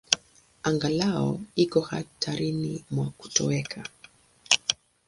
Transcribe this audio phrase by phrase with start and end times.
[0.67, 1.31] Angalau
[1.63, 3.81] iko hatarini mwa kutoweka.